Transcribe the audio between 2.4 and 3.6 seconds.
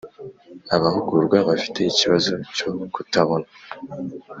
cyo kutabona